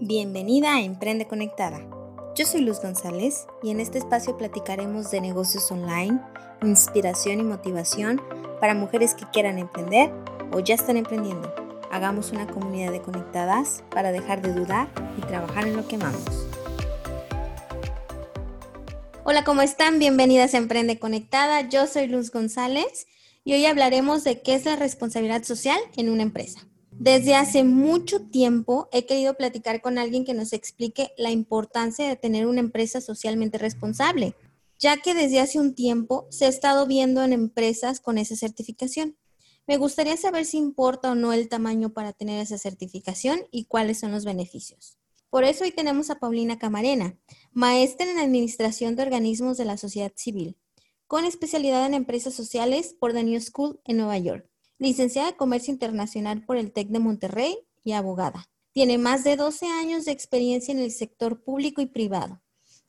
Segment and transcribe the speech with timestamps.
[0.00, 1.80] Bienvenida a Emprende Conectada.
[2.36, 6.20] Yo soy Luz González y en este espacio platicaremos de negocios online,
[6.62, 8.22] inspiración y motivación
[8.60, 10.12] para mujeres que quieran emprender
[10.52, 11.52] o ya están emprendiendo.
[11.90, 14.88] Hagamos una comunidad de conectadas para dejar de dudar
[15.18, 16.46] y trabajar en lo que amamos.
[19.24, 19.98] Hola, ¿cómo están?
[19.98, 21.68] Bienvenidas a Emprende Conectada.
[21.68, 23.08] Yo soy Luz González
[23.42, 26.68] y hoy hablaremos de qué es la responsabilidad social en una empresa.
[27.00, 32.16] Desde hace mucho tiempo he querido platicar con alguien que nos explique la importancia de
[32.16, 34.34] tener una empresa socialmente responsable,
[34.80, 39.16] ya que desde hace un tiempo se ha estado viendo en empresas con esa certificación.
[39.68, 44.00] Me gustaría saber si importa o no el tamaño para tener esa certificación y cuáles
[44.00, 44.98] son los beneficios.
[45.30, 47.16] Por eso hoy tenemos a Paulina Camarena,
[47.52, 50.56] maestra en Administración de Organismos de la Sociedad Civil,
[51.06, 54.47] con especialidad en empresas sociales por The New School en Nueva York
[54.78, 58.48] licenciada en Comercio Internacional por el TEC de Monterrey y abogada.
[58.72, 62.40] Tiene más de 12 años de experiencia en el sector público y privado.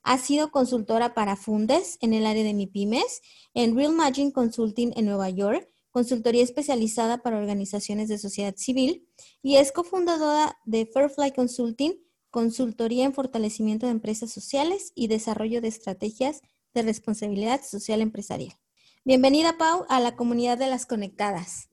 [0.04, 3.22] Ha sido consultora para Fundes en el área de MIPIMES,
[3.54, 9.08] en Real Margin Consulting en Nueva York, consultoría especializada para organizaciones de sociedad civil
[9.42, 11.94] y es cofundadora de Fairfly Consulting,
[12.30, 16.42] consultoría en fortalecimiento de empresas sociales y desarrollo de estrategias
[16.74, 18.56] de responsabilidad social empresarial.
[19.04, 21.70] Bienvenida, Pau, a la comunidad de las conectadas.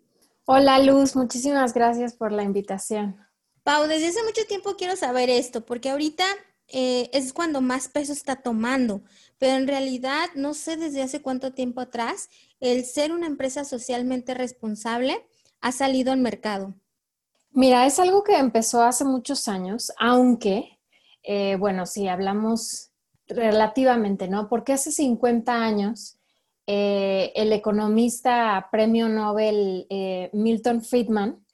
[0.48, 3.16] Hola Luz, muchísimas gracias por la invitación.
[3.64, 6.24] Pau, desde hace mucho tiempo quiero saber esto, porque ahorita
[6.68, 9.02] eh, es cuando más peso está tomando,
[9.38, 12.28] pero en realidad no sé desde hace cuánto tiempo atrás
[12.60, 15.26] el ser una empresa socialmente responsable
[15.60, 16.76] ha salido al mercado.
[17.50, 20.78] Mira, es algo que empezó hace muchos años, aunque,
[21.24, 22.92] eh, bueno, si hablamos
[23.26, 24.48] relativamente, ¿no?
[24.48, 26.15] Porque hace 50 años
[26.66, 31.44] eh, el economista premio Nobel eh, Milton Friedman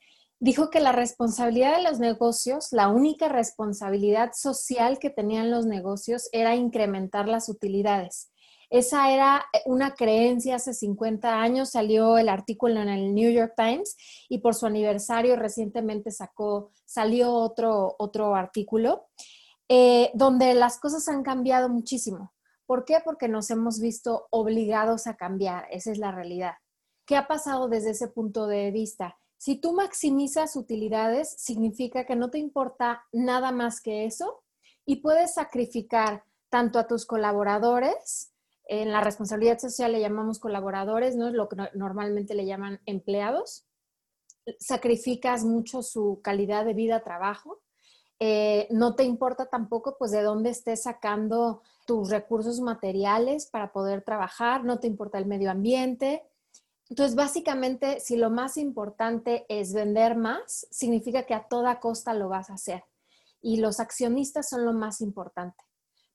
[0.40, 6.28] dijo que la responsabilidad de los negocios, la única responsabilidad social que tenían los negocios
[6.32, 8.32] era incrementar las utilidades.
[8.68, 13.96] Esa era una creencia hace 50 años, salió el artículo en el New York Times
[14.30, 19.08] y por su aniversario recientemente sacó, salió otro, otro artículo
[19.68, 22.32] eh, donde las cosas han cambiado muchísimo.
[22.72, 23.00] ¿Por qué?
[23.04, 26.54] Porque nos hemos visto obligados a cambiar, esa es la realidad.
[27.04, 29.18] ¿Qué ha pasado desde ese punto de vista?
[29.36, 34.42] Si tú maximizas utilidades, significa que no te importa nada más que eso
[34.86, 38.32] y puedes sacrificar tanto a tus colaboradores,
[38.64, 41.28] en la responsabilidad social le llamamos colaboradores, ¿no?
[41.28, 43.66] Es lo que normalmente le llaman empleados.
[44.58, 47.60] Sacrificas mucho su calidad de vida, trabajo.
[48.18, 54.02] Eh, no te importa tampoco, pues, de dónde estés sacando tus recursos materiales para poder
[54.02, 56.22] trabajar, no te importa el medio ambiente.
[56.88, 62.28] Entonces, básicamente, si lo más importante es vender más, significa que a toda costa lo
[62.28, 62.84] vas a hacer.
[63.40, 65.64] Y los accionistas son lo más importante.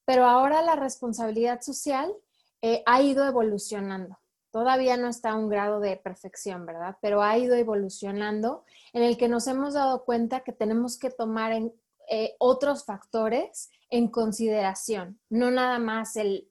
[0.06, 2.14] Pero ahora la responsabilidad social
[2.62, 4.18] eh, ha ido evolucionando.
[4.52, 6.98] Todavía no está a un grado de perfección, ¿verdad?
[7.02, 8.64] Pero ha ido evolucionando
[8.94, 11.74] en el que nos hemos dado cuenta que tenemos que tomar en
[12.10, 16.50] eh, otros factores en consideración, no nada más el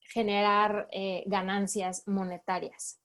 [0.00, 3.00] generar eh, ganancias monetarias.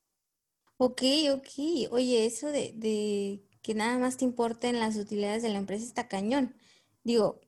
[0.78, 1.02] Ok,
[1.34, 1.92] ok.
[1.92, 6.08] Oye, eso de, de, que nada más te importen las utilidades de la empresa está
[6.08, 6.56] cañón.
[7.04, 7.42] Digo,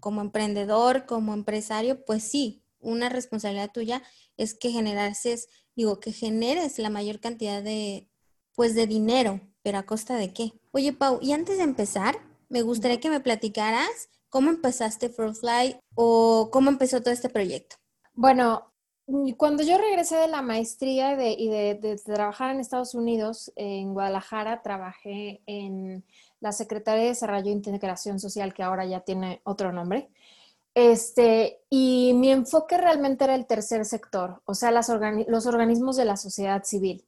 [0.00, 4.02] como emprendedor, como empresario, pues sí, una responsabilidad tuya
[4.36, 5.38] es que generarse,
[5.74, 8.10] digo, que generes la mayor cantidad de,
[8.54, 10.52] pues de dinero, pero a costa de qué.
[10.72, 12.18] Oye, Pau, y antes de empezar,
[12.48, 17.76] me gustaría que me platicaras cómo empezaste Fly o cómo empezó todo este proyecto.
[18.14, 18.72] Bueno,
[19.36, 25.42] cuando yo regresé de la maestría y de, trabajar en Estados Unidos, en Guadalajara, trabajé
[25.46, 26.04] en
[26.40, 30.10] la Secretaría de Desarrollo e Integración Social, que ahora ya tiene otro nombre.
[30.74, 34.88] Este, y mi enfoque realmente era el tercer sector, o sea, los
[35.46, 37.06] organismos de la sociedad civil.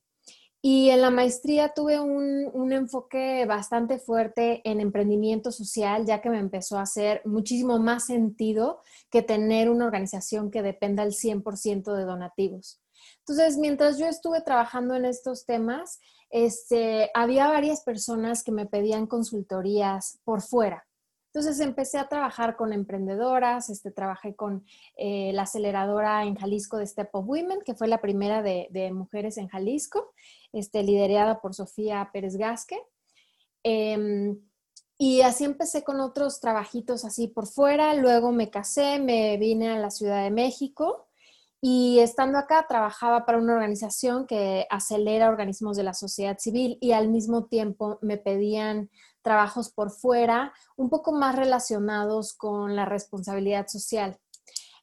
[0.68, 6.40] Y en la maestría tuve un, enfoque bastante fuerte en emprendimiento social, ya que me
[6.40, 12.02] empezó a hacer muchísimo más sentido que tener una organización que dependa al 100% de
[12.02, 12.80] donativos.
[13.20, 19.06] Entonces, mientras yo estuve trabajando en estos temas, este, había varias personas que me pedían
[19.06, 20.85] consultorías por fuera.
[21.36, 24.64] Entonces empecé a trabajar con emprendedoras, este, trabajé con
[24.96, 29.36] eh, la aceleradora en Jalisco de Step of Women, que fue la primera de, mujeres
[29.36, 30.14] en Jalisco,
[30.54, 32.78] este, liderada por Sofía Pérez Gasque.
[33.62, 34.38] Em,
[34.96, 39.78] y así empecé con otros trabajitos así por fuera, luego me casé, me vine a
[39.78, 41.05] la Ciudad de México
[41.60, 46.92] y estando acá trabajaba para una organización que acelera organismos de la sociedad civil y
[46.92, 48.90] al mismo tiempo me pedían
[49.22, 54.18] trabajos por fuera, un poco más relacionados con la responsabilidad social.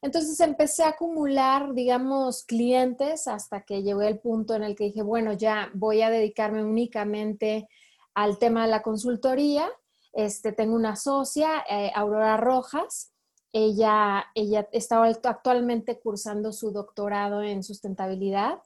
[0.02, 5.02] Entonces empecé a acumular, digamos, clientes hasta que llegó el punto en el que dije,
[5.02, 7.66] bueno, ya voy a dedicarme únicamente
[8.12, 9.66] al tema de la consultoría.
[10.12, 13.13] Este, tengo una socia, eh, Aurora Rojas.
[13.54, 18.58] Ella, ella está actualmente cursando su doctorado en sustentabilidad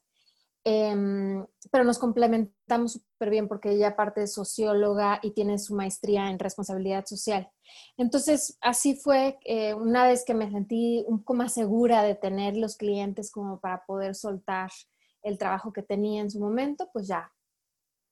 [0.70, 6.30] Em, pero nos complementamos súper bien porque ella aparte es socióloga y tiene su maestría
[6.30, 7.50] en responsabilidad social.
[7.96, 12.54] Entonces, así fue eh, una vez que me sentí un poco más segura de tener
[12.54, 14.70] los clientes como para poder soltar
[15.22, 17.32] el trabajo que tenía en su momento, pues ya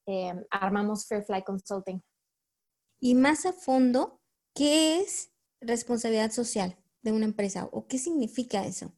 [0.07, 2.03] em, armamos Fairfly Consulting.
[3.01, 4.21] Y más a fondo,
[4.55, 5.31] ¿qué es
[5.61, 8.93] responsabilidad social de una empresa o qué significa eso?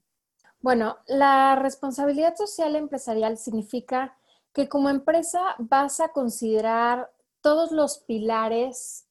[0.61, 4.17] Bueno, la responsabilidad social empresarial significa
[4.53, 9.07] que como empresa vas a considerar todos los pilares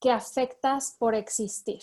[0.00, 1.80] que afectas por existir.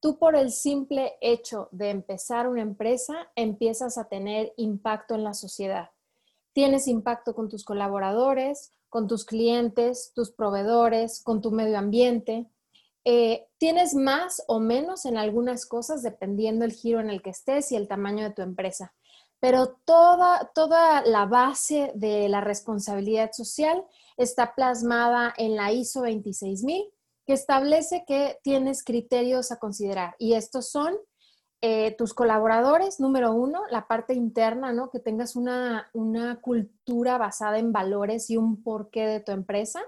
[0.00, 5.34] Tú por el simple hecho de empezar una empresa empiezas a tener impacto en la
[5.34, 5.90] sociedad.
[6.52, 12.46] Tienes impacto con tus colaboradores, con tus clientes, tus proveedores, con tu medio ambiente.
[13.04, 17.72] Eh, tienes más o menos en algunas cosas dependiendo el giro en el que estés
[17.72, 18.92] y el tamaño de tu empresa.
[19.40, 23.82] Pero toda, toda la base de la responsabilidad social
[24.18, 26.92] está plasmada en la ISO 26000,
[27.26, 30.14] que establece que tienes criterios a considerar.
[30.18, 30.94] Y estos son
[31.62, 34.90] eh, tus colaboradores, número uno, la parte interna, ¿no?
[34.90, 39.82] Que tengas una, una cultura basada en valores y un porqué de tu empresa.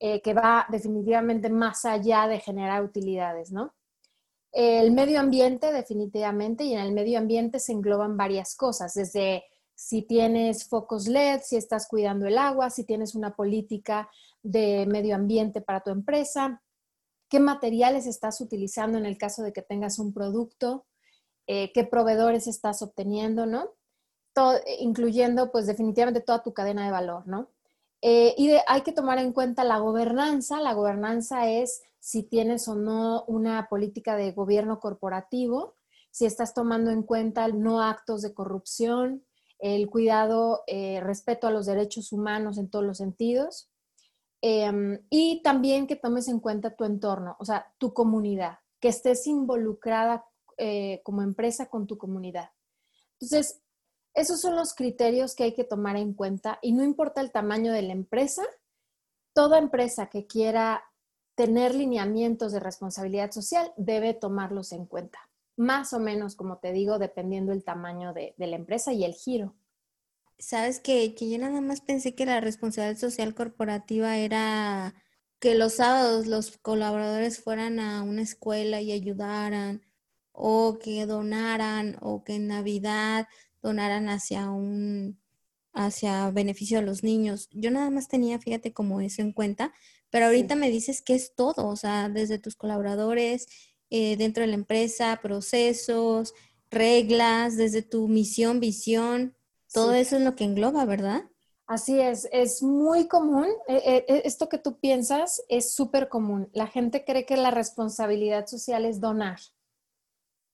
[0.00, 3.74] Eh, que va definitivamente más allá de generar utilidades, ¿no?
[4.52, 9.42] El medio ambiente, definitivamente, y en el medio ambiente se engloban varias cosas, desde
[9.74, 14.08] si tienes focos LED, si estás cuidando el agua, si tienes una política
[14.42, 16.62] de medio ambiente para tu empresa,
[17.28, 20.86] qué materiales estás utilizando en el caso de que tengas un producto,
[21.48, 23.74] eh, qué proveedores estás obteniendo, ¿no?
[24.78, 27.50] incluyendo pues definitivamente toda tu cadena de valor, ¿no?
[28.00, 30.60] Eh, y hay que tomar en cuenta la gobernanza.
[30.60, 35.74] La gobernanza es si tienes o no una política de gobierno corporativo,
[36.10, 39.24] si estás tomando en cuenta no actos de corrupción,
[39.58, 43.70] el cuidado, eh, respeto a los derechos humanos en todos los sentidos.
[44.40, 49.26] Em, y también que tomes en cuenta tu entorno, o sea, tu comunidad, que estés
[49.26, 50.24] involucrada
[50.56, 52.50] eh, como empresa con tu comunidad.
[53.14, 53.60] Entonces,
[54.18, 57.72] esos son los criterios que hay que tomar en cuenta y no importa el tamaño
[57.72, 58.42] de la empresa,
[59.32, 60.82] toda empresa que quiera
[61.36, 65.20] tener lineamientos de responsabilidad social debe tomarlos en cuenta.
[65.56, 69.54] Más o menos, como te digo, dependiendo el tamaño de, la empresa y el giro.
[70.40, 74.94] Sabes que, que yo nada más pensé que la responsabilidad social corporativa era
[75.38, 79.82] que los sábados los colaboradores fueran a una escuela y ayudaran,
[80.32, 83.28] o que donaran, o que en Navidad
[83.62, 85.18] donaran hacia un
[85.72, 87.48] hacia beneficio de los niños.
[87.52, 89.72] Yo nada más tenía, fíjate, como eso en cuenta,
[90.10, 93.46] pero ahorita me dices que es todo, o sea, desde tus colaboradores,
[93.90, 96.34] eh, dentro de la empresa, procesos,
[96.70, 99.36] reglas, desde tu misión, visión,
[99.72, 101.24] todo eso es lo que engloba, ¿verdad?
[101.66, 103.46] Así es, es muy común.
[103.68, 106.48] Eh, eh, esto que tú piensas es súper común.
[106.54, 109.38] La gente cree que la responsabilidad social es donar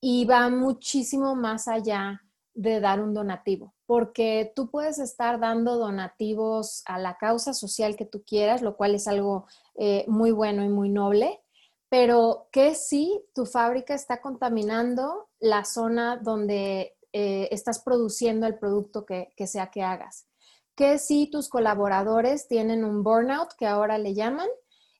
[0.01, 2.24] y va muchísimo más allá
[2.55, 8.05] de dar un donativo, porque tú puedes estar dando donativos a la causa social que
[8.05, 9.45] tú quieras, lo cual es algo
[9.75, 11.41] eh, muy bueno y muy noble,
[11.89, 19.05] pero que si tu fábrica está contaminando la zona donde eh, estás produciendo el producto
[19.05, 20.25] que, sea que hagas,
[20.75, 24.47] que si tus colaboradores tienen un burnout, que ahora le llaman,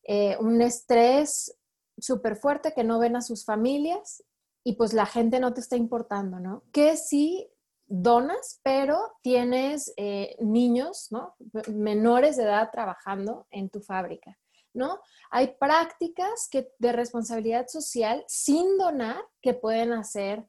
[0.04, 1.58] eh, un estrés
[1.98, 4.24] súper fuerte que no ven a sus familias
[4.68, 6.64] y pues la gente no te está importando, ¿no?
[6.72, 7.48] Que si
[7.86, 11.36] donas, pero tienes eh, niños, ¿no?
[11.72, 14.40] Menores de edad trabajando en tu fábrica,
[14.74, 15.00] ¿no?
[15.30, 20.44] Hay prácticas que, de responsabilidad social sin donar que pueden hacer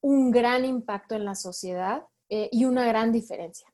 [0.00, 3.68] un gran impacto en la sociedad eh, y una gran diferencia.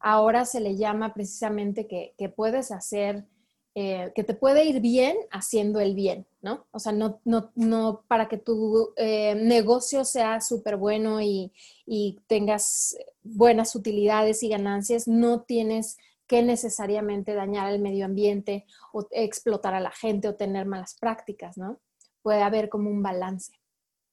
[0.00, 3.26] Ahora se le llama precisamente que, puedes hacer
[3.74, 6.66] eh, que te puede ir bien haciendo el bien, ¿no?
[6.72, 11.52] O sea, no, no, no para que tu eh, negocio sea súper bueno y,
[11.86, 15.96] y, tengas buenas utilidades y ganancias, no tienes
[16.26, 21.56] que necesariamente dañar el medio ambiente o explotar a la gente o tener malas prácticas,
[21.56, 21.80] ¿no?
[22.20, 23.52] Puede haber como un balance.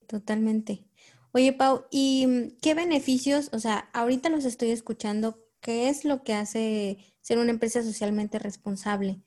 [0.08, 0.86] Totalmente.
[1.34, 6.34] Oye, Pau, ¿y qué beneficios, o sea, ahorita los estoy escuchando, qué es lo que
[6.34, 9.22] hace ser una empresa socialmente responsable?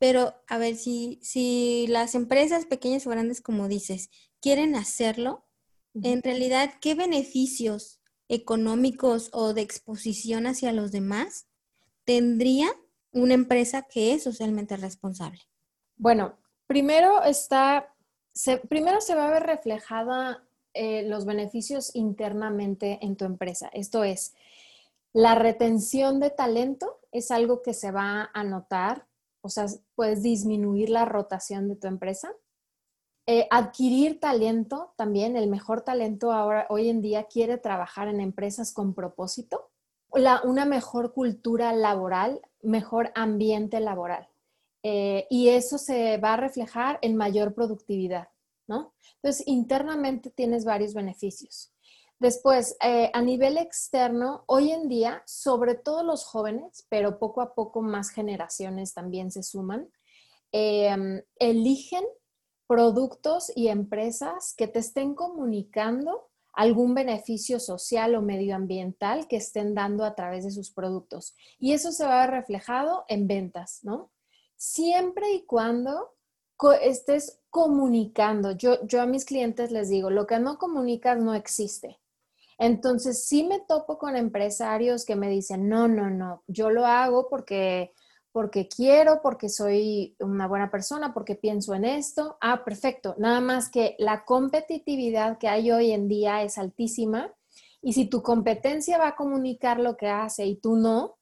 [0.00, 4.08] Pero a ver, si, si las empresas pequeñas o grandes, como dices,
[4.40, 5.44] quieren hacerlo,
[6.02, 11.48] en realidad, ¿qué beneficios económicos o de exposición hacia los demás
[12.04, 12.70] tendría
[13.12, 15.42] una empresa que es socialmente responsable?
[15.98, 17.94] Bueno, primero está,
[18.70, 20.42] primero se va a ver reflejada
[20.72, 23.68] eh, los beneficios internamente en tu empresa.
[23.74, 24.32] Esto es,
[25.12, 29.09] la retención de talento es algo que se va a notar,
[29.42, 32.32] o sea, puedes disminuir la rotación de tu empresa.
[33.26, 38.72] Eh, adquirir talento también, el mejor talento ahora, hoy en día quiere trabajar en empresas
[38.72, 39.70] con propósito,
[40.44, 44.28] una mejor cultura laboral, mejor ambiente laboral.
[44.82, 48.28] Eh, y eso se va a reflejar en mayor productividad,
[48.66, 48.94] ¿no?
[49.16, 51.72] Entonces, internamente tienes varios beneficios.
[52.20, 57.54] Después, eh, a nivel externo, hoy en día, sobre todo los jóvenes, pero poco a
[57.54, 59.90] poco más generaciones también se suman,
[60.52, 62.04] em, eligen
[62.66, 70.04] productos y empresas que te estén comunicando algún beneficio social o medioambiental que estén dando
[70.04, 71.34] a través de sus productos.
[71.58, 74.10] Y eso se va a ver reflejado en ventas, ¿no?
[74.56, 76.12] Siempre y cuando
[76.82, 78.52] estés comunicando.
[78.52, 81.98] Yo, yo a mis clientes les digo, lo que no comunicas no existe.
[82.60, 87.26] Entonces, sí me topo con empresarios que me dicen, no, no, no, yo lo hago
[87.30, 87.94] porque,
[88.32, 92.36] porque quiero, porque soy una buena persona, porque pienso en esto.
[92.42, 93.14] Ah, perfecto.
[93.16, 97.32] Nada más que la competitividad que hay hoy en día es altísima.
[97.80, 101.16] Y si tu competencia va a comunicar lo que hace y tú no,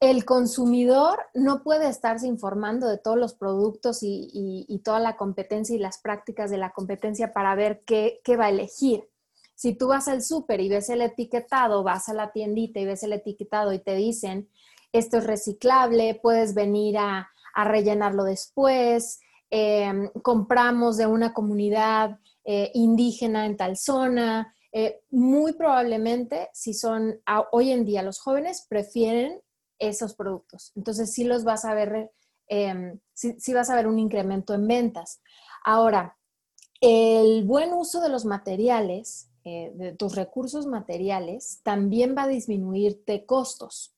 [0.00, 5.80] el consumidor no puede estarse informando de todos los productos y, toda la competencia y
[5.80, 9.06] las prácticas de la competencia para ver qué, qué va a elegir.
[9.58, 13.02] Si tú vas al súper y ves el etiquetado, vas a la tiendita y ves
[13.02, 14.48] el etiquetado y te dicen,
[14.92, 19.18] esto es reciclable, puedes venir a, rellenarlo después,
[19.50, 27.20] em, compramos de una comunidad eh, indígena en tal zona, eh, muy probablemente si son
[27.50, 29.40] hoy en día los jóvenes prefieren
[29.80, 30.70] esos productos.
[30.76, 32.12] Entonces sí los vas a ver,
[32.46, 35.20] em, sí vas a ver un incremento en ventas.
[35.64, 36.16] Ahora,
[36.80, 43.24] el buen uso de los materiales eh, de tus recursos materiales, también va a disminuirte
[43.24, 43.94] costos.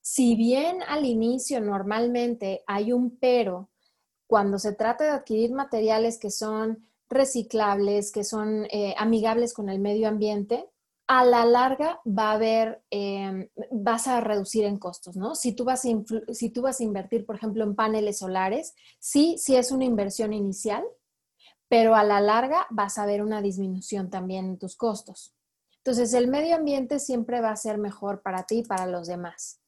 [0.00, 3.68] Si bien al inicio normalmente hay un pero,
[4.26, 9.78] cuando se trata de adquirir materiales que son reciclables, que son eh, amigables con el
[9.78, 10.66] medio ambiente,
[11.06, 15.34] a la larga va a haber, em, vas a reducir en costos, ¿no?
[15.34, 15.82] Si tú, vas
[16.32, 20.32] si tú vas a invertir, por ejemplo, en paneles solares, sí, sí es una inversión
[20.32, 20.84] inicial,
[21.68, 25.34] pero a la larga vas a ver una disminución también en tus costos.
[25.78, 29.60] Entonces, el medio ambiente siempre va a ser mejor para ti y para los demás.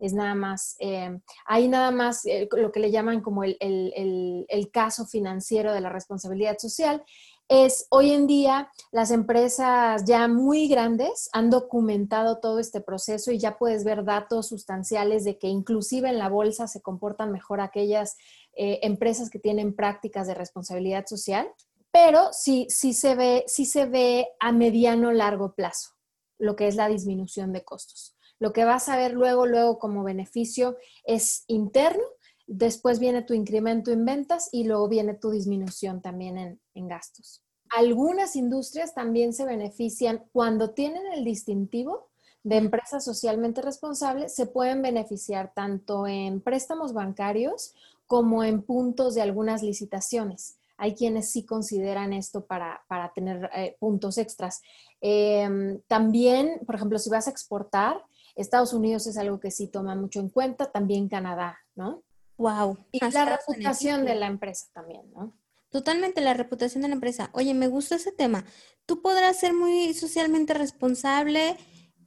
[0.00, 4.70] Es nada más, eh, hay nada más eh, lo que le llaman como el, el
[4.72, 7.04] caso financiero de la responsabilidad social
[7.48, 13.38] es hoy en día las empresas ya muy grandes han documentado todo este proceso y
[13.38, 18.16] ya puedes ver datos sustanciales de que inclusive en la bolsa se comportan mejor aquellas
[18.54, 21.48] eh, empresas que tienen prácticas de responsabilidad social,
[21.90, 25.90] pero sí, sí, se ve, sí se ve a mediano largo plazo
[26.38, 28.14] lo que es la disminución de costos.
[28.38, 32.04] Lo que vas a ver luego, luego como beneficio es interno,
[32.48, 37.44] después viene tu incremento en ventas y luego viene tu disminución también en, en gastos.
[37.70, 42.08] Algunas industrias también se benefician cuando tienen el distintivo
[42.42, 47.74] de empresa socialmente responsable, se pueden beneficiar tanto en préstamos bancarios
[48.06, 50.56] como en puntos de algunas licitaciones.
[50.78, 52.80] Hay quienes sí consideran esto para,
[53.14, 54.62] tener eh, puntos extras.
[55.00, 58.02] Em, también, por ejemplo, si vas a exportar,
[58.34, 62.02] Estados Unidos es algo que sí toma mucho en cuenta, también Canadá, ¿no?
[62.38, 62.78] Wow.
[62.92, 65.36] Y la reputación de la empresa también, ¿no?
[65.70, 67.30] Totalmente la reputación de la empresa.
[67.34, 68.44] Oye, me gusta ese tema.
[68.86, 71.56] Tú podrás ser muy socialmente responsable,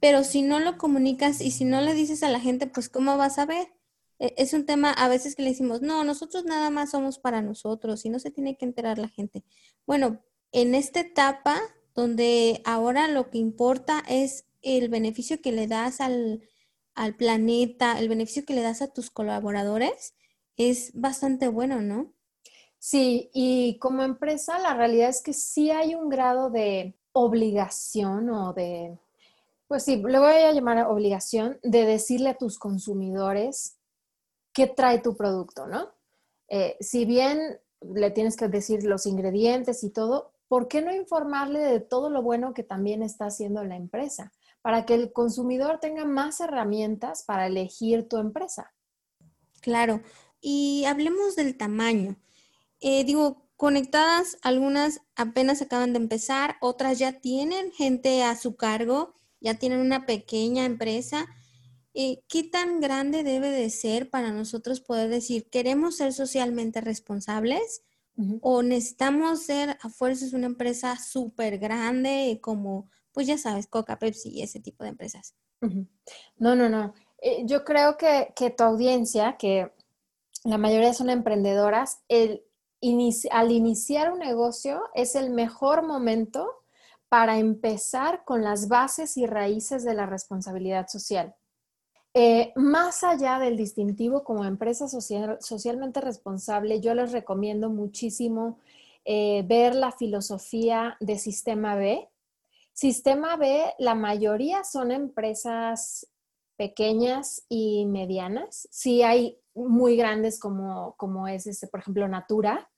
[0.00, 3.16] pero si no lo comunicas y si no le dices a la gente, pues ¿cómo
[3.16, 3.68] vas a ver?
[4.18, 7.42] E, es un tema a veces que le decimos, no, nosotros nada más somos para
[7.42, 9.44] nosotros y no se tiene que enterar la gente.
[9.86, 11.60] Bueno, en esta etapa
[11.94, 16.42] donde ahora lo que importa es el beneficio que le das al,
[16.94, 20.14] al planeta, el beneficio que le das a tus colaboradores,
[20.56, 22.12] es bastante bueno, ¿no?
[22.78, 28.52] Sí, y como empresa la realidad es que sí hay un grado de obligación o
[28.52, 28.98] de,
[29.68, 33.78] pues sí, le voy a llamar obligación de decirle a tus consumidores
[34.52, 35.90] qué trae tu producto, ¿no?
[36.48, 41.60] Eh, si bien le tienes que decir los ingredientes y todo, ¿por qué no informarle
[41.60, 44.32] de todo lo bueno que también está haciendo la empresa?
[44.60, 48.72] Para que el consumidor tenga más herramientas para elegir tu empresa.
[49.60, 50.02] Claro.
[50.42, 52.18] Y hablemos del tamaño.
[52.80, 59.14] Eh, digo, conectadas, algunas apenas acaban de empezar, otras ya tienen gente a su cargo,
[59.40, 61.28] ya tienen una pequeña empresa.
[61.94, 67.82] Eh, ¿Qué tan grande debe de ser para nosotros poder decir, queremos ser socialmente responsables?
[68.42, 74.28] ¿O necesitamos ser a fuerzas una empresa súper grande como, pues ya sabes, Coca, Pepsi
[74.28, 75.34] y ese tipo de empresas?
[76.36, 76.92] No, no, no.
[77.22, 79.72] Eh, yo creo que, que, tu audiencia, que
[80.44, 86.48] la mayoría son emprendedoras, al iniciar un negocio es el mejor momento
[87.08, 91.34] para empezar con las bases y raíces de la responsabilidad social.
[92.14, 98.58] Eh, más allá del distintivo como empresa socialmente responsable, yo les recomiendo muchísimo
[99.04, 102.08] eh, ver la filosofía de Sistema B.
[102.72, 106.06] Sistema B, la mayoría son empresas
[106.56, 108.68] pequeñas y medianas.
[108.70, 112.70] Sí hay muy grandes como, como es, este, por ejemplo, Natura.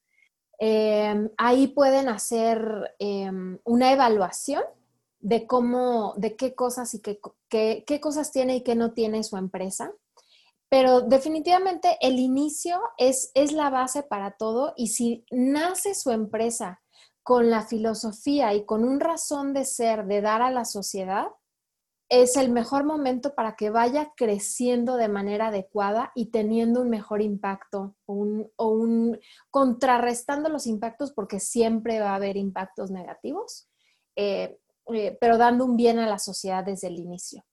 [0.59, 4.63] Em, ahí pueden hacer em, una evaluación
[5.21, 9.37] de cómo, de qué cosas y qué, qué, cosas tiene y qué no tiene su
[9.37, 9.93] empresa.
[10.69, 16.83] Pero definitivamente el inicio es, es la base para todo y si nace su empresa
[17.23, 21.29] con la filosofía y con un razón de ser de dar a la sociedad,
[22.23, 27.23] es el mejor momento para que vaya creciendo de manera adecuada y teniendo un mejor
[27.23, 28.15] impacto o
[28.69, 29.19] un,
[29.51, 33.69] contrarrestando los impactos porque siempre va a haber impactos negativos,
[34.17, 34.59] eh,
[34.93, 37.45] eh, pero dando un bien a la sociedad desde el inicio.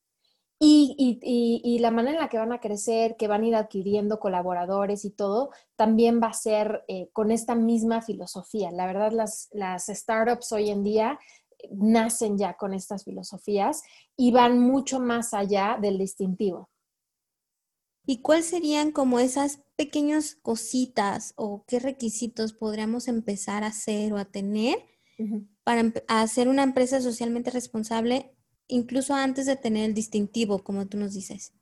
[0.63, 5.05] Y, la manera en la que van a crecer, que van a ir adquiriendo colaboradores
[5.05, 8.69] y todo, también va a ser eh, con esta misma filosofía.
[8.71, 11.19] La verdad, las, las startups hoy en día
[11.71, 13.83] nacen ya con estas filosofías
[14.17, 16.69] y van mucho más allá del distintivo.
[18.05, 24.17] ¿Y cuáles serían como esas pequeñas cositas o qué requisitos podríamos empezar a hacer o
[24.17, 24.77] a tener
[25.63, 28.35] para hacer una empresa socialmente responsable,
[28.67, 31.53] incluso antes de tener el distintivo, como tú nos dices?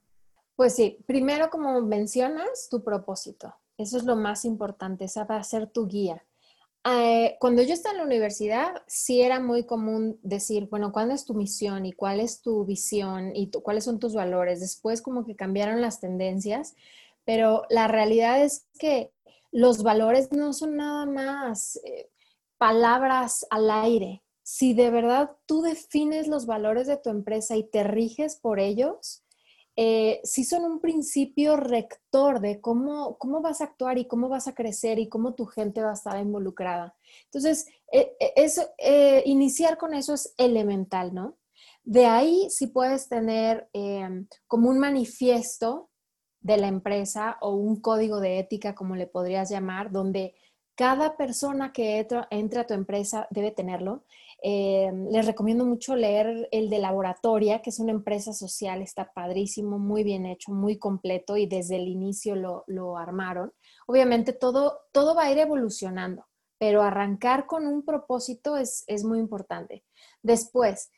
[0.55, 3.53] Pues sí, primero como mencionas, tu propósito.
[3.77, 6.25] Eso es lo más importante, esa va a ser tu guía.
[6.85, 11.25] Eh, cuando yo estaba en la universidad, sí era muy común decir, bueno, ¿cuál es
[11.25, 14.61] tu misión y cuál es tu visión y cuáles son tus valores?
[14.61, 16.75] Después como que cambiaron las tendencias,
[17.25, 19.11] pero la realidad es que
[19.51, 22.09] los valores no son nada más eh,
[22.57, 24.23] palabras al aire.
[24.43, 29.23] Si de verdad tú defines los valores de tu empresa y te riges por ellos,
[29.81, 34.49] eh, sí son un principio rector de cómo, cómo vas a actuar y cómo vas
[34.49, 36.97] a crecer y cómo tu gente va a estar involucrada.
[37.27, 38.11] Entonces, eh,
[38.77, 41.37] eh, iniciar con eso es elemental, ¿no?
[41.85, 45.89] De ahí sí puedes tener em, como un manifiesto
[46.41, 50.35] de la empresa o un código de ética, como le podrías llamar, donde
[50.75, 54.03] cada persona que entra a tu empresa debe tenerlo
[54.41, 59.79] eh, les recomiendo mucho leer el de Laboratoria, que es una empresa social, está padrísimo,
[59.79, 63.53] muy bien hecho, muy completo y desde el inicio lo, armaron.
[63.87, 66.25] Obviamente todo, todo va a ir evolucionando,
[66.57, 69.83] pero arrancar con un propósito es, es muy importante.
[70.21, 70.89] Después,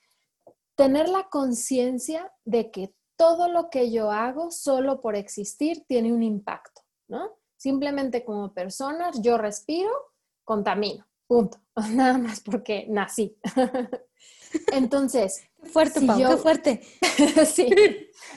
[0.76, 6.24] tener la conciencia de que todo lo que yo hago solo por existir tiene un
[6.24, 7.38] impacto, ¿no?
[7.58, 9.92] Simplemente como personas, yo respiro,
[10.44, 11.60] contamino Punto.
[11.94, 13.38] Nada más porque nací.
[14.74, 15.48] Entonces.
[15.64, 16.82] Qué fuerte, Pau, qué fuerte.
[17.46, 17.70] sí.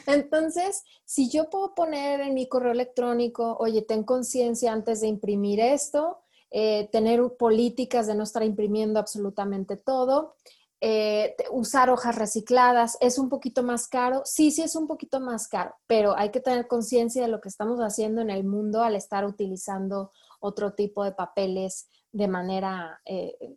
[0.06, 5.58] Entonces, si yo puedo poner en mi correo electrónico, oye, ten conciencia antes de imprimir
[5.58, 10.36] esto, eh, tener políticas de no estar imprimiendo absolutamente todo,
[10.82, 14.20] eh, usar hojas recicladas, ¿es un poquito más caro?
[14.26, 17.48] Sí, sí es un poquito más caro, pero hay que tener conciencia de lo que
[17.48, 23.56] estamos haciendo en el mundo al estar utilizando otro tipo de papeles de manera eh,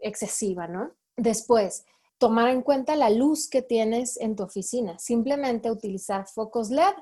[0.00, 0.92] excesiva, ¿no?
[1.16, 1.84] Después,
[2.18, 4.98] tomar en cuenta la luz que tienes en tu oficina.
[4.98, 6.94] Simplemente utilizar focos LED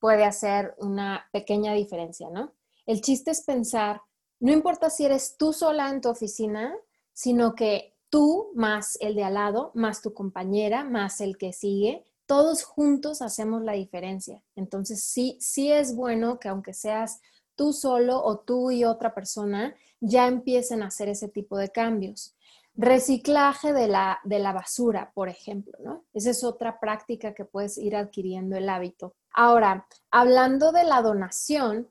[0.00, 2.52] puede hacer una pequeña diferencia, ¿no?
[2.86, 4.02] El chiste es pensar,
[4.40, 6.76] no importa si eres tú sola en tu oficina,
[7.12, 12.04] sino que tú más el de al lado, más tu compañera, más el que sigue,
[12.26, 14.42] todos juntos hacemos la diferencia.
[14.56, 17.20] Entonces, sí, sí es bueno que aunque seas
[17.54, 19.74] tú solo o tú y otra persona
[20.06, 22.34] ya empiecen a hacer ese tipo de cambios.
[22.74, 26.04] Reciclaje de la, de la basura, por ejemplo, ¿no?
[26.12, 29.14] Esa es otra práctica que puedes ir adquiriendo el hábito.
[29.32, 31.88] Ahora, hablando de la donación,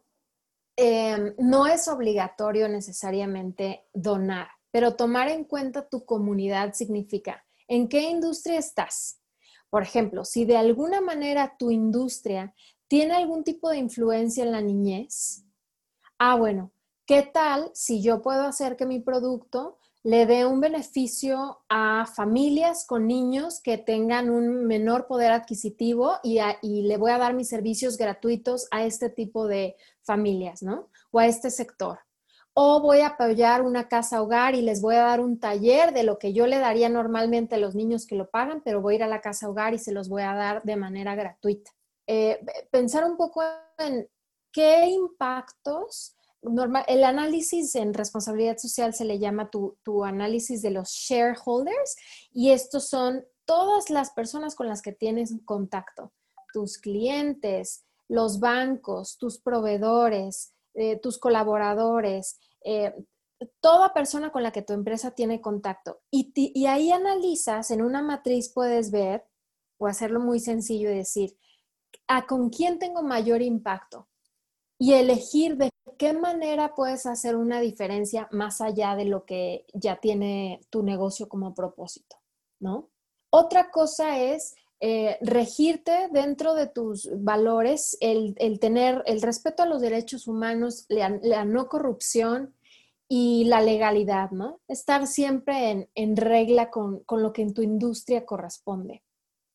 [0.75, 8.01] em, no es obligatorio necesariamente donar, pero tomar en cuenta tu comunidad significa en qué
[8.01, 9.19] industria estás.
[9.69, 12.54] Por ejemplo, si de alguna manera tu industria
[12.88, 15.43] ¿tiene algún tipo de influencia en la niñez?
[16.17, 16.71] Ah, bueno,
[17.06, 22.86] ¿qué tal si yo puedo hacer que mi producto le dé un beneficio a familias
[22.86, 26.39] con niños que tengan un menor poder adquisitivo y,
[26.84, 30.89] le voy a dar mis servicios gratuitos a este tipo de familias, ¿no?
[31.10, 31.98] O a este sector.
[32.54, 36.04] O voy a apoyar una casa hogar y les voy a dar un taller de
[36.04, 38.98] lo que yo le daría normalmente a los niños que lo pagan, pero voy a
[38.98, 41.72] ir a la casa hogar y se los voy a dar de manera gratuita.
[42.06, 43.41] Eh, pensar un poco
[43.80, 44.08] en
[44.52, 46.15] qué impactos
[46.88, 51.95] el análisis en responsabilidad social se le llama tu, análisis de los shareholders
[52.31, 56.13] y estos son todas las personas con las que tienes contacto,
[56.53, 62.93] tus clientes, los bancos, tus proveedores, eh, tus colaboradores, eh,
[63.60, 66.01] toda persona con la que tu empresa tiene contacto.
[66.12, 69.25] Y, y ahí analizas, en una matriz puedes ver,
[69.77, 71.38] o hacerlo muy sencillo y decir,
[72.08, 74.08] ¿a con quién tengo mayor impacto?
[74.77, 79.99] Y elegir de qué manera puedes hacer una diferencia más allá de lo que ya
[79.99, 82.17] tiene tu negocio como propósito,
[82.59, 82.89] ¿no?
[83.29, 89.81] Otra cosa es eh, regirte dentro de tus valores, el, tener el respeto a los
[89.81, 91.09] derechos humanos, la,
[91.45, 92.53] no corrupción
[93.07, 94.59] y la legalidad, ¿no?
[94.67, 99.03] Estar siempre en, en regla con, con lo que en tu industria corresponde.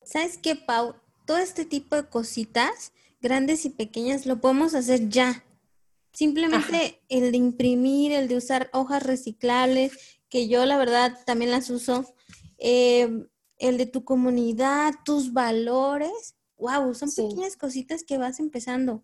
[0.03, 0.95] ¿Sabes qué, Pau?
[1.25, 5.43] Todo este tipo de cositas grandes y pequeñas, lo podemos hacer ya.
[6.13, 11.69] Simplemente el de imprimir, el de usar hojas reciclables, que yo la verdad también las
[11.69, 12.05] uso,
[12.57, 19.03] eh, el de tu comunidad, tus valores, wow, son pequeñas cositas que vas empezando.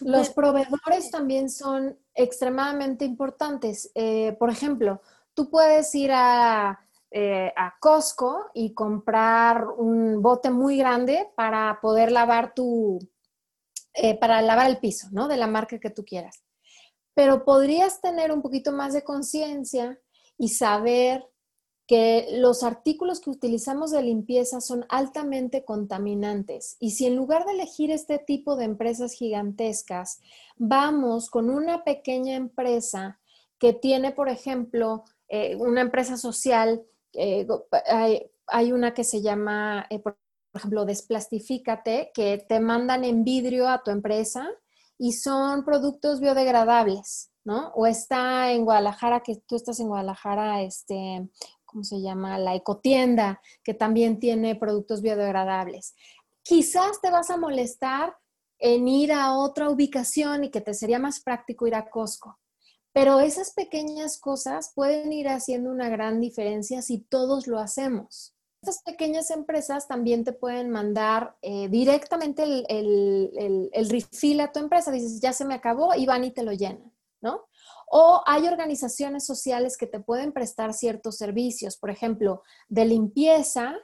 [0.00, 3.90] Los proveedores también son extremadamente importantes.
[3.94, 5.00] Eh, por ejemplo,
[5.34, 6.78] tú puedes ir a
[7.10, 12.98] eh, a Costco y comprar un bote muy grande para poder lavar tu,
[14.00, 15.26] eh, para lavar el piso, ¿no?
[15.26, 16.44] De la marca que tú quieras.
[17.14, 19.98] Pero podrías tener un poquito más de conciencia
[20.38, 21.26] y saber
[21.88, 26.76] que los artículos que utilizamos de limpieza son altamente contaminantes.
[26.78, 30.20] Y si en lugar de elegir este tipo de empresas gigantescas,
[30.56, 33.18] vamos con una pequeña empresa
[33.58, 36.84] que tiene, por ejemplo, eh, una empresa social,
[37.14, 37.48] eh,
[38.46, 39.88] hay, una que se llama,
[40.58, 44.48] ejemplo, Desplastifícate, que te mandan en vidrio a tu empresa
[44.98, 47.68] y son productos biodegradables, ¿no?
[47.74, 51.28] O está en Guadalajara, que tú estás en Guadalajara, este,
[51.64, 52.38] ¿cómo se llama?
[52.38, 55.94] La ecotienda, que también tiene productos biodegradables.
[56.42, 58.16] Quizás te vas a molestar
[58.58, 62.38] en ir a otra ubicación y que te sería más práctico ir a Costco.
[62.92, 68.34] Pero esas pequeñas cosas pueden ir haciendo una gran diferencia si todos lo hacemos.
[68.68, 74.60] Estas pequeñas empresas también te pueden mandar eh, directamente el, el, el, refill a tu
[74.60, 74.90] empresa.
[74.90, 77.46] Dices, ya se me acabó y van y te lo llenan, ¿no?
[77.90, 83.74] O hay organizaciones sociales que te pueden prestar ciertos servicios, por ejemplo, de limpieza.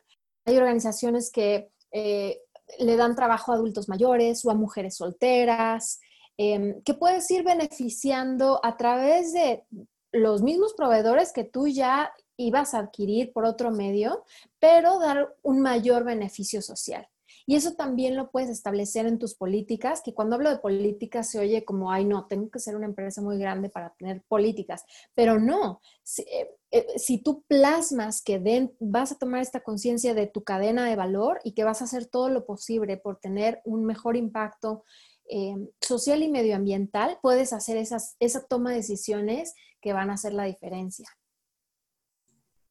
[0.45, 2.43] Hay organizaciones que eh,
[2.79, 5.99] le dan trabajo a adultos mayores o a mujeres solteras,
[6.37, 9.65] em, que puedes ir beneficiando a través de
[10.13, 14.25] los mismos proveedores que tú ya ibas a adquirir por otro medio,
[14.65, 17.07] pero dar un mayor beneficio social.
[17.45, 21.39] Y eso también lo puedes establecer en tus políticas, que cuando hablo de políticas se
[21.39, 25.39] oye como, ay, no, tengo que ser una empresa muy grande para tener políticas, pero
[25.39, 30.89] no, si, eh, eh, tú plasmas que vas a tomar esta conciencia de tu cadena
[30.89, 34.85] de valor y que vas a hacer todo lo posible por tener un mejor impacto
[35.29, 40.33] eh, social y medioambiental, puedes hacer esas, esa toma de decisiones que van a hacer
[40.33, 41.07] la diferencia.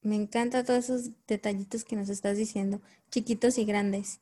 [0.03, 4.19] Me encanta todos esos detallitos que nos estás diciendo, chiquitos y grandes.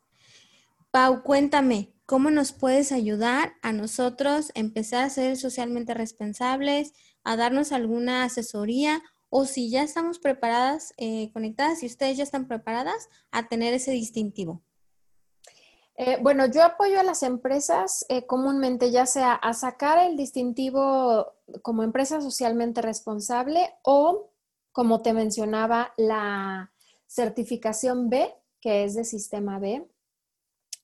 [0.91, 7.35] Pau, cuéntame, ¿cómo nos puedes ayudar a nosotros a empezar a ser socialmente responsables, a
[7.35, 13.09] darnos alguna asesoría o si ya estamos preparadas, eh, conectadas, si ustedes ya están preparadas
[13.31, 14.61] a tener ese distintivo?
[15.95, 21.33] Eh, bueno, yo apoyo a las empresas eh, comúnmente ya sea a sacar el distintivo
[21.63, 24.30] como empresa socialmente responsable o
[24.71, 26.71] como te mencionaba, la
[27.07, 29.85] certificación B, que es de sistema B,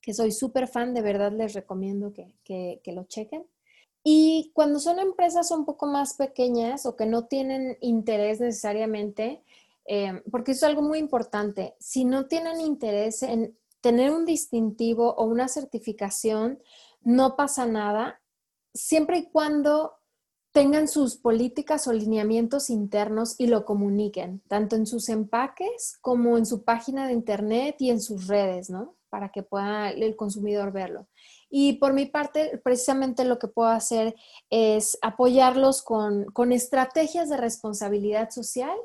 [0.02, 3.46] que soy súper fan, de verdad les recomiendo que, lo chequen.
[4.04, 9.44] Y cuando son empresas un poco más pequeñas o que no tienen interés necesariamente,
[9.86, 15.14] eh, porque eso es algo muy importante, si no tienen interés en tener un distintivo
[15.14, 16.62] o una certificación,
[17.02, 18.22] no pasa nada,
[18.74, 19.97] siempre y cuando
[20.58, 26.48] tengan sus políticas o lineamientos internos y lo comuniquen, tanto en sus empaques como en
[26.48, 28.96] su página de internet y en sus redes, ¿no?
[29.12, 31.06] Para que pueda el consumidor verlo.
[31.48, 34.16] Y por mi parte, precisamente lo que puedo hacer
[34.50, 38.76] es apoyarlos con, con estrategias de responsabilidad social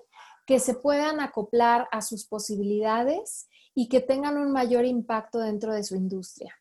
[0.46, 5.84] que se puedan acoplar a sus posibilidades y que tengan un mayor impacto dentro de
[5.84, 6.54] su industria.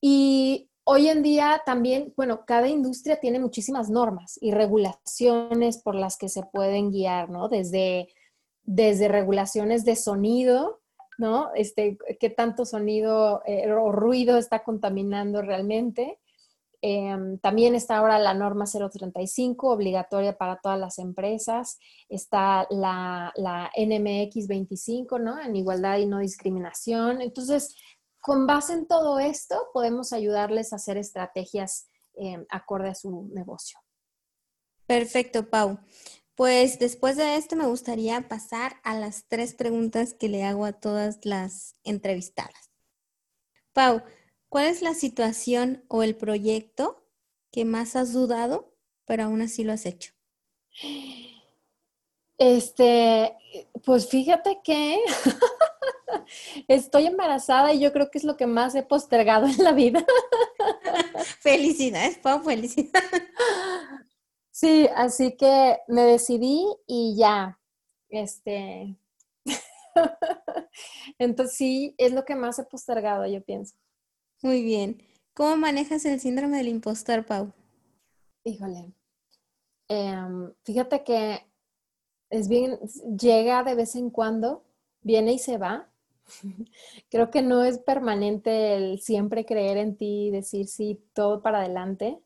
[0.00, 6.18] Y hoy en día también, bueno, cada industria tiene muchísimas normas y regulaciones por las
[6.18, 7.48] que se pueden guiar, ¿no?
[7.48, 8.08] Desde,
[8.62, 10.82] desde regulaciones de sonido,
[11.16, 11.50] ¿no?
[11.54, 16.18] Este, qué tanto sonido eh, o ruido está contaminando realmente.
[16.82, 21.78] Em, también está ahora la norma 035, obligatoria para todas las empresas.
[22.10, 25.40] Está la, la NMX 25, ¿no?
[25.40, 27.22] En igualdad y no discriminación.
[27.22, 27.76] Entonces,
[28.22, 33.80] con base en todo esto, podemos ayudarles a hacer estrategias eh, acorde a su negocio.
[34.86, 35.80] Perfecto, Pau.
[36.36, 40.72] Pues después de esto me gustaría pasar a las tres preguntas que le hago a
[40.72, 42.70] todas las entrevistadas.
[43.72, 44.02] Pau,
[44.48, 47.04] ¿cuál es la situación o el proyecto
[47.50, 48.72] que más has dudado,
[49.04, 50.12] pero aún así lo has hecho?
[52.38, 53.36] Este,
[53.84, 54.98] pues fíjate que
[56.68, 60.04] Estoy embarazada y yo creo que es lo que más he postergado en la vida.
[61.40, 63.22] Felicidades, Pau, felicidades.
[64.50, 67.58] Sí, así que me decidí y ya,
[68.10, 68.96] este,
[71.18, 73.74] entonces sí, es lo que más he postergado, yo pienso.
[74.42, 75.02] Muy bien.
[75.34, 77.52] ¿Cómo manejas el síndrome del impostor, Pau?
[78.44, 78.92] Híjole,
[79.88, 81.46] em, fíjate que
[82.30, 82.78] es bien,
[83.18, 84.64] llega de vez en cuando,
[85.00, 85.91] viene y se va,
[87.10, 91.60] Creo que no es permanente el siempre creer en ti y decir sí, todo para
[91.60, 92.18] adelante.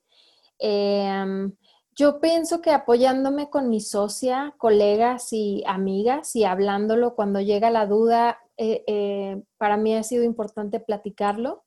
[0.58, 1.52] Em,
[1.94, 7.86] yo pienso que apoyándome con mi socia, colegas y amigas y hablándolo cuando llega la
[7.86, 11.64] duda, eh, eh, para mí ha sido importante platicarlo.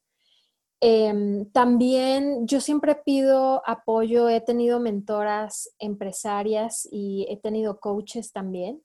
[0.82, 8.82] Em, también yo siempre pido apoyo, he tenido mentoras empresarias y he tenido coaches también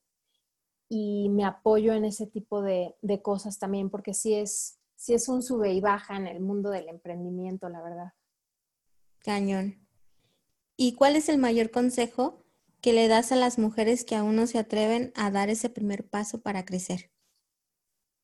[0.89, 5.43] y me apoyo en ese tipo de, cosas también, porque sí es, sí es un
[5.43, 8.13] sube y baja en el mundo del emprendimiento, la verdad.
[9.19, 9.87] Cañón.
[10.77, 12.45] ¿Y cuál es el mayor consejo
[12.81, 16.07] que le das a las mujeres que aún no se atreven a dar ese primer
[16.07, 17.11] paso para crecer?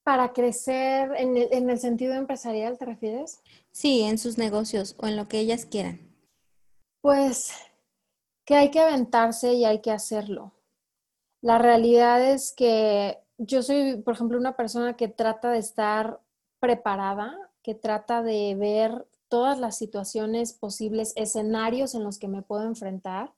[0.02, 3.40] Para crecer en el, en el sentido empresarial, ¿te refieres?
[3.70, 6.00] Sí, en sus negocios o en lo que ellas quieran.
[7.00, 7.52] Pues
[8.44, 10.52] que hay que aventarse y hay que hacerlo.
[11.42, 16.20] La realidad es que yo soy, por ejemplo, una persona que trata de estar
[16.58, 22.64] preparada, que trata de ver todas las situaciones posibles, escenarios en los que me puedo
[22.64, 23.32] enfrentar.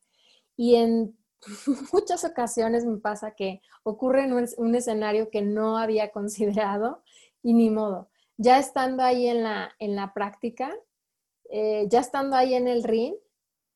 [0.56, 1.16] Y en
[1.92, 7.02] muchas ocasiones me pasa que ocurre un, escenario que no había considerado
[7.42, 8.10] y ni modo.
[8.36, 10.74] Ya estando ahí en la, en la práctica,
[11.50, 13.14] eh, ya estando ahí en el ring,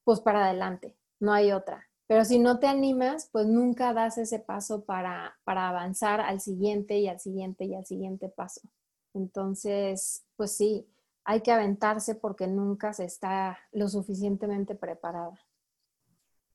[0.02, 1.88] pues para adelante, no hay otra.
[2.06, 7.08] Pero si no te animas, pues nunca das ese paso para, avanzar al siguiente y
[7.08, 8.60] al siguiente y al siguiente paso.
[9.12, 10.86] Entonces, pues sí,
[11.24, 15.40] hay que aventarse porque nunca se está lo suficientemente preparada.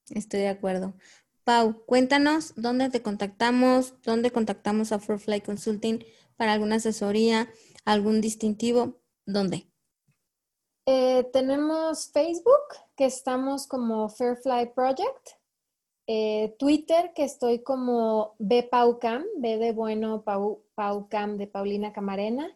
[0.10, 0.94] Estoy de acuerdo.
[1.44, 6.06] Pau, cuéntanos dónde te contactamos, dónde contactamos a Fly Consulting
[6.38, 7.50] para alguna asesoría,
[7.84, 9.68] algún distintivo, ¿dónde?
[10.86, 12.62] Eh, tenemos Facebook,
[12.96, 15.41] que estamos como Fairfly Project.
[16.14, 22.54] Eh, Twitter, que estoy como BPaucam, B de bueno, Pau, Paucam de Paulina Camarena.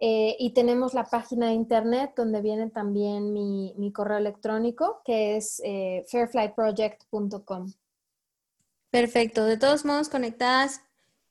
[0.00, 5.62] Eh, y tenemos la página de internet donde viene también mi, correo electrónico, que es
[5.64, 7.72] eh, fairflyproject.com.
[8.90, 9.44] Perfecto.
[9.44, 10.80] De todos modos, conectadas,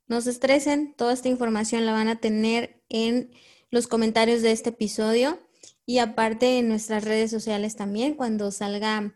[0.07, 0.93] no se estresen.
[0.95, 3.29] Toda esta información la van a tener en
[3.71, 5.37] los comentarios de este episodio
[5.85, 8.13] y aparte en nuestras redes sociales también.
[8.13, 9.13] Cuando salga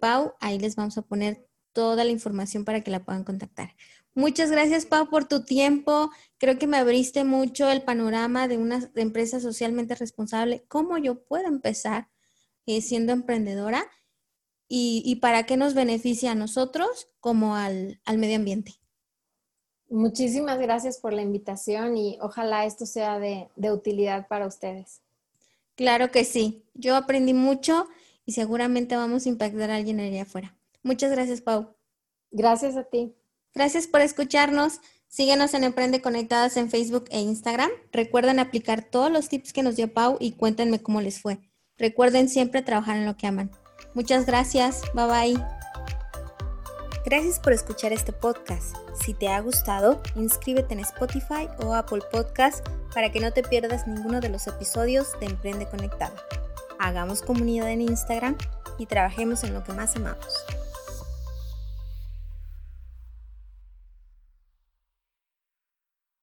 [0.00, 1.47] Pau, ahí les vamos a poner
[1.78, 3.76] toda la información para que la puedan contactar.
[4.12, 6.10] Muchas gracias, Pau, por tu tiempo.
[6.38, 11.46] Creo que me abriste mucho el panorama de una empresa socialmente responsable, cómo yo puedo
[11.46, 12.08] empezar
[12.66, 13.86] eh, siendo emprendedora
[14.66, 18.74] y, para qué nos beneficia a nosotros como al, medio ambiente.
[19.88, 25.00] Muchísimas gracias por la invitación y ojalá esto sea de, de utilidad para ustedes.
[25.76, 26.64] Claro que sí.
[26.74, 27.86] Yo aprendí mucho
[28.26, 30.57] y seguramente vamos a impactar a alguien allá afuera.
[30.88, 31.76] Muchas gracias, Pau.
[32.30, 33.14] Gracias a ti.
[33.54, 34.80] Gracias por escucharnos.
[35.06, 37.68] Síguenos en Emprende Conectadas en Facebook e Instagram.
[37.92, 41.40] Recuerden aplicar todos los tips que nos dio Pau y cuéntenme cómo les fue.
[41.76, 43.50] Recuerden siempre trabajar en lo que aman.
[43.92, 44.80] Muchas gracias.
[44.94, 45.44] Bye bye.
[47.04, 48.74] Gracias por escuchar este podcast.
[49.04, 53.86] Si te ha gustado, inscríbete en Spotify o Apple Podcast para que no te pierdas
[53.86, 56.16] ninguno de los episodios de Emprende Conectada.
[56.78, 58.38] Hagamos comunidad en Instagram
[58.78, 60.34] y trabajemos en lo que más amamos.